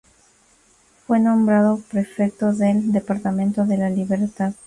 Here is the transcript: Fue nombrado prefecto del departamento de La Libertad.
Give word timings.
Fue 1.05 1.19
nombrado 1.19 1.77
prefecto 1.91 2.53
del 2.53 2.91
departamento 2.91 3.67
de 3.67 3.77
La 3.77 3.91
Libertad. 3.91 4.55